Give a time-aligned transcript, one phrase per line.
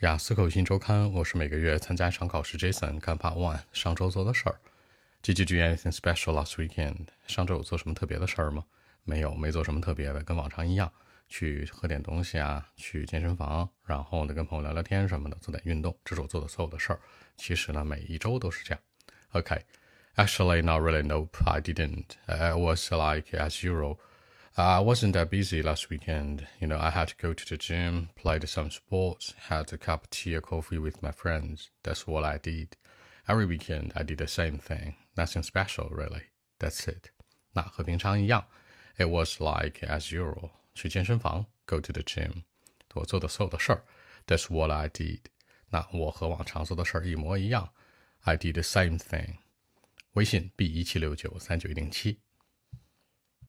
[0.00, 2.56] 雅思口语新周刊，我是每个月参加一场考试。
[2.56, 4.60] Jason 看 Part One，上周做的事儿。
[5.24, 7.08] Did you do anything special last weekend？
[7.26, 8.64] 上周有做什么特别的事儿吗？
[9.02, 10.92] 没有，没做什么特别的，跟往常一样，
[11.28, 17.00] 去喝点东西啊，去健身房，然后呢跟朋友聊聊天什么的，做点运动，这是我做的所有的事儿。
[17.36, 18.80] 其实呢，每一周都是这样。
[19.30, 21.02] OK，actually not really.
[21.02, 22.04] Nope, I didn't.
[22.26, 23.98] I was like as usual.
[24.57, 26.47] I wasn't that busy last weekend.
[26.59, 30.03] You know, I had to go to the gym, played some sports, had a cup
[30.03, 31.71] of tea or coffee with my friends.
[31.83, 32.77] That's what I did.
[33.27, 34.95] Every weekend, I did the same thing.
[35.17, 36.23] Nothing special, really.
[36.59, 37.09] That's it.
[37.53, 38.45] 那和平常一样，
[38.97, 40.51] It was like as usual.
[40.75, 42.43] 去健身房，go to the gym，
[42.93, 43.83] 我做的所有的事儿，
[44.27, 45.21] That's what I did.
[45.69, 47.73] 那我和往常做的事儿一模一样，
[48.21, 49.37] I did the same thing.
[50.13, 52.19] 微信 b 一七六九三九一零七。